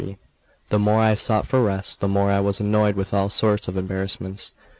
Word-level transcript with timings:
XXX 0.01 0.17
THE 0.69 0.79
MORE 0.79 0.99
I 1.03 1.13
sought 1.13 1.45
for 1.45 1.61
rest, 1.61 1.99
the 1.99 2.07
more 2.07 2.31
I 2.31 2.39
was 2.39 2.59
annoyed 2.59 2.95
with 2.95 3.13
all 3.13 3.29
sorts 3.29 3.67
of 3.67 3.77
embarrassments. 3.77 4.51